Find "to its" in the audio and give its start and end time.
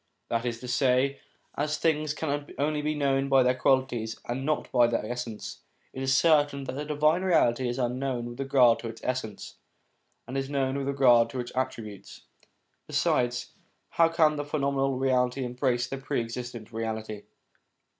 8.79-9.03, 11.29-11.51